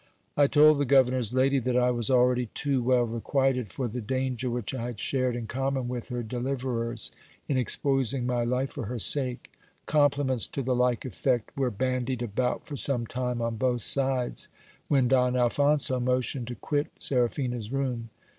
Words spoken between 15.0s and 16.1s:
Don Alphonso